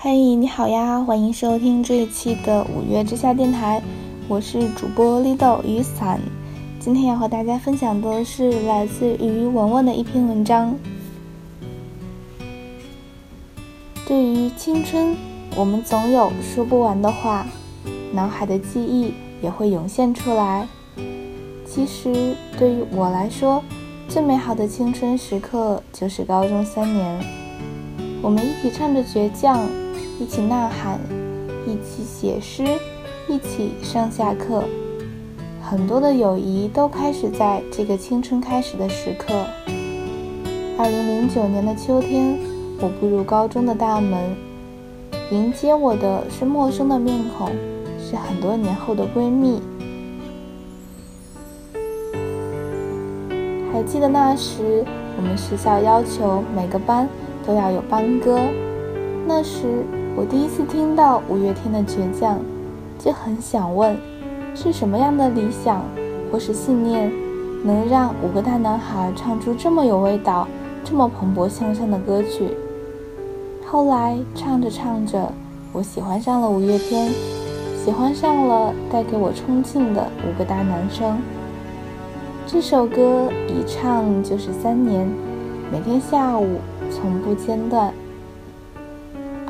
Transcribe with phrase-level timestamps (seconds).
[0.00, 3.82] 嘿，你好呀，欢迎收听这一期的五月之下电台，
[4.28, 6.20] 我是主播绿豆雨伞。
[6.78, 10.72] 今天要和大家分享的是来自于文文的一篇文章。
[14.06, 15.16] 对于青春，
[15.56, 17.44] 我们总有说不完的话，
[18.12, 19.12] 脑海的记忆
[19.42, 20.68] 也会涌现出来。
[21.66, 23.60] 其实对于我来说，
[24.08, 27.20] 最美好的青春时刻就是高中三年，
[28.22, 29.68] 我们一起唱着倔强。
[30.20, 30.98] 一起呐喊，
[31.64, 32.64] 一起写诗，
[33.28, 34.64] 一起上下课，
[35.62, 39.32] 很多的友谊都开始在这个青春开始的时刻。
[40.76, 42.36] 二零零九年的秋天，
[42.80, 44.36] 我步入高中的大门，
[45.30, 47.50] 迎接我的是陌生的面孔，
[48.00, 49.62] 是很多年后的闺蜜。
[53.72, 54.84] 还记得那时，
[55.16, 57.08] 我们学校要求每个班
[57.46, 58.40] 都要有班歌，
[59.24, 59.84] 那时。
[60.18, 62.38] 我第一次听到五月天的《倔强》，
[62.98, 63.96] 就很想问，
[64.52, 65.84] 是什么样的理想
[66.28, 67.08] 或是信念，
[67.62, 70.48] 能让五个大男孩唱出这么有味道、
[70.82, 72.48] 这么蓬勃向上的歌曲？
[73.64, 75.32] 后来唱着唱着，
[75.72, 77.12] 我喜欢上了五月天，
[77.84, 81.16] 喜欢上了带给我冲劲的五个大男生。
[82.44, 85.08] 这首歌一唱就是三年，
[85.70, 86.58] 每天下午
[86.90, 87.94] 从不间断。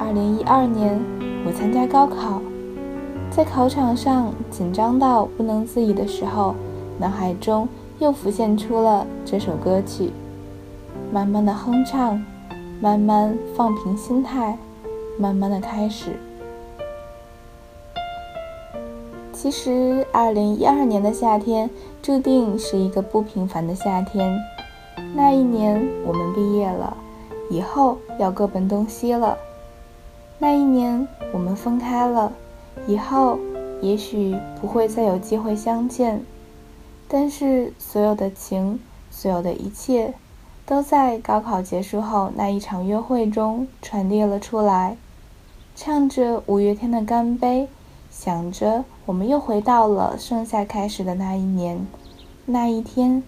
[0.00, 0.96] 二零一二年，
[1.44, 2.40] 我参加高考，
[3.30, 6.54] 在考场上紧张到不能自已的时候，
[6.98, 7.68] 脑海中
[7.98, 10.12] 又浮现出了这首歌曲，
[11.12, 12.24] 慢慢的哼唱，
[12.80, 14.56] 慢慢放平心态，
[15.18, 16.12] 慢慢的开始。
[19.32, 21.68] 其实，二零一二年的夏天
[22.00, 24.38] 注定是一个不平凡的夏天。
[25.16, 26.96] 那一年，我们毕业了，
[27.50, 29.36] 以后要各奔东西了。
[30.40, 32.32] 那一年，我们分开了，
[32.86, 33.38] 以后
[33.82, 36.22] 也许不会再有机会相见，
[37.08, 38.78] 但是所有的情，
[39.10, 40.14] 所有的一切，
[40.64, 44.96] 都在高考结束后那一场约会中传递了出来。
[45.74, 47.62] 唱着五月天的《干杯》，
[48.08, 51.84] 想着我们又回到了盛夏开始的那一年，
[52.46, 53.24] 那一天，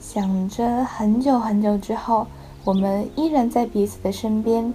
[0.00, 2.26] 想着很久很久之后，
[2.64, 4.72] 我们依然在彼此的身边。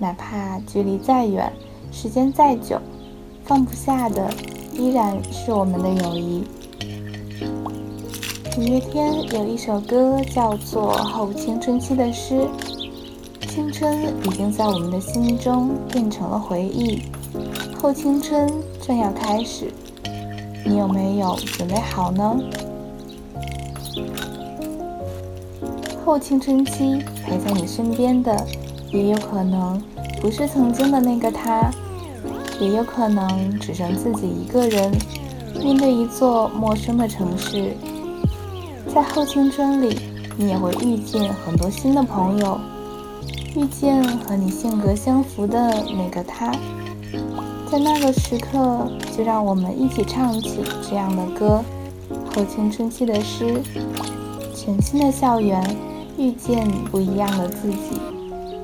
[0.00, 1.52] 哪怕距离再远，
[1.92, 2.80] 时间再久，
[3.44, 4.30] 放不下的
[4.72, 6.42] 依然是我们的友谊。
[8.56, 12.48] 五月天有一首歌叫做《后青春期的诗》，
[13.46, 13.94] 青春
[14.24, 17.02] 已经在我们的心中变成了回忆，
[17.78, 18.50] 后青春
[18.80, 19.70] 正要开始，
[20.64, 22.40] 你有没有准备好呢？
[26.06, 28.46] 后青春期陪在你身边的。
[28.92, 29.80] 也有可能
[30.20, 31.70] 不是曾经的那个他，
[32.60, 34.92] 也有可能只剩自己一个人，
[35.62, 37.76] 面对一座陌生的城市。
[38.92, 39.98] 在后青春里，
[40.36, 42.58] 你也会遇见很多新的朋友，
[43.54, 46.52] 遇见和你性格相符的那个他。
[47.70, 50.58] 在那个时刻，就让我们一起唱起
[50.88, 51.62] 这样的歌：
[52.34, 53.62] 后青春期的诗，
[54.56, 55.62] 全新的校园，
[56.18, 58.00] 遇见不一样的自己。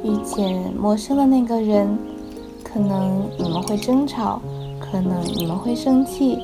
[0.06, 1.99] 遇见陌生的那个人，
[2.62, 4.41] 可能你们会争吵，
[4.78, 6.39] 可能你们会生气，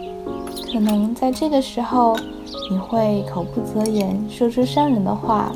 [0.73, 2.17] 可能在这个时候
[2.69, 5.53] 你会口不择言，说出伤人的话。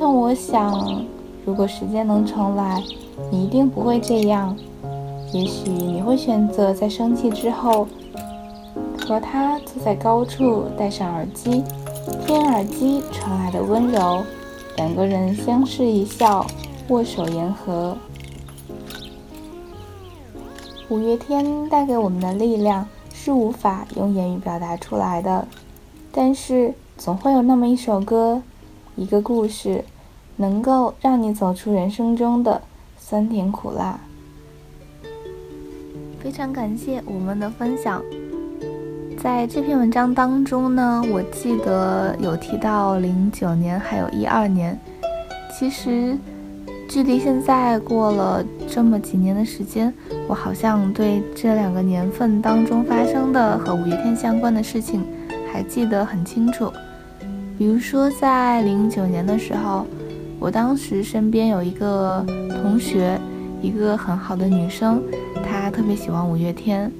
[0.00, 1.04] 但我想，
[1.46, 2.82] 如果时间能重来，
[3.30, 4.56] 你一定不会这样。
[5.32, 7.86] 也许你会选择在生气之后，
[8.98, 11.62] 和他坐在高处，戴上耳机，
[12.26, 14.24] 听耳机传来的温柔，
[14.76, 16.44] 两个人相视一笑。
[16.92, 17.96] 握手言和，
[20.90, 25.48] 五月天带给我们的力量是无法用言语表达出来的，
[26.12, 28.42] 但是总会有那么一首歌，
[28.94, 29.82] 一个故事，
[30.36, 32.60] 能够让你走出人生中的
[32.98, 33.98] 酸甜苦辣。
[36.20, 38.02] 非常感谢我们的分享，
[39.18, 44.78] 在这篇文章当中呢，我记得有提到零九年还有一二年，
[45.58, 46.18] 其实。
[46.92, 49.90] 距离现在过了这么几年的时间，
[50.28, 55.02] 我好像对这两个年份当中发生的和五月天相关的事情
[55.50, 56.70] 还记得很清楚。
[57.56, 59.86] 比如说，在零九年的时候，
[60.38, 62.22] 我当时身边有一个
[62.60, 63.18] 同学，
[63.62, 65.02] 一个很好的女生，
[65.42, 66.92] 她特别喜欢五月天。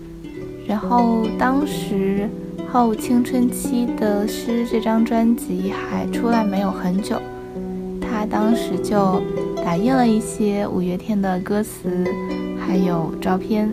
[0.67, 2.27] 然后当时
[2.73, 7.21] 《后青春期的诗》这张专辑还出来没有很久，
[8.00, 9.23] 她当时就。
[9.64, 12.05] 打印了一些五月天的歌词，
[12.59, 13.70] 还有照片，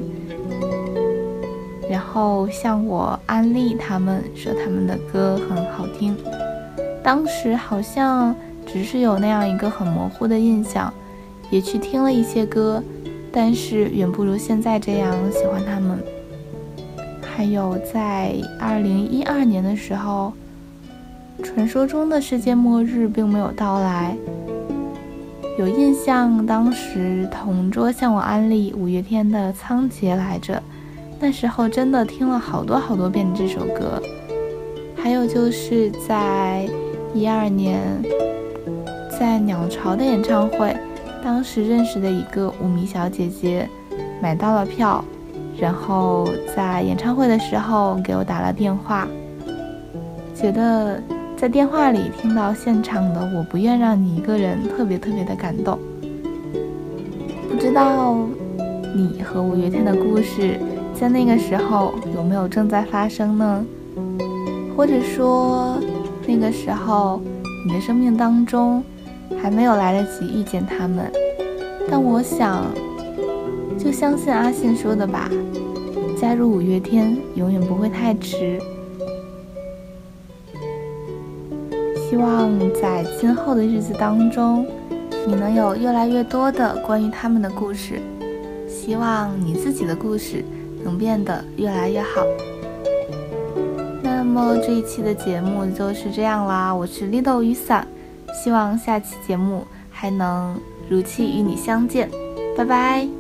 [1.89, 6.15] 然后向我安利他们，说他们的歌很好听。
[7.03, 10.93] 当时好像只是有那样一个很模糊的印象，
[11.49, 12.81] 也去听了一些歌，
[13.31, 15.99] 但是远不如现在这样喜欢他们。
[17.21, 20.33] 还有在二零一二年的时候，
[21.41, 24.15] 传说中的世界末日并没有到来。
[25.59, 30.63] 有印象，当时同桌向我安利五月天的《仓颉》来着，
[31.19, 34.01] 那时候真的听了好多好多遍这首歌。
[34.95, 36.65] 还有就是在
[37.13, 37.81] 一二年，
[39.19, 40.73] 在鸟巢的演唱会，
[41.21, 43.67] 当时认识的一个舞迷小姐姐，
[44.21, 45.03] 买到了票，
[45.59, 46.25] 然后
[46.55, 49.05] 在演唱会的时候给我打了电话，
[50.33, 51.03] 觉得。
[51.39, 55.79] 在电话里听到现场的《我不愿让你一个人》，特别特别的感动。
[57.49, 58.27] 不知道
[58.93, 60.59] 你和五月天的故事，
[60.93, 63.65] 在那个时候有没有正在发生呢？
[64.75, 65.79] 或者说，
[66.27, 67.21] 那个时候
[67.65, 68.83] 你的生命当中
[69.41, 71.09] 还没有来得及遇见他们？
[71.89, 72.65] 但我想，
[73.77, 75.29] 就相信阿信说的吧，
[76.19, 78.59] 加入五月天永远不会太迟。
[82.09, 84.65] 希望在今后的日子当中，
[85.27, 88.01] 你能有越来越多的关于他们的故事。
[88.67, 90.43] 希望你自己的故事
[90.83, 92.25] 能变得越来越好。
[94.01, 97.87] 那么这一期的节目就是这样啦，我是绿豆雨伞，
[98.43, 100.59] 希望下期节目还能
[100.89, 102.09] 如期与你相见，
[102.57, 103.18] 拜拜。